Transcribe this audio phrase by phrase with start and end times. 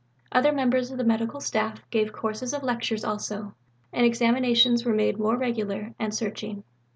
[0.31, 3.53] Other members of the Medical Staff gave courses of lectures also,
[3.93, 6.63] and examinations were made more regular and searching.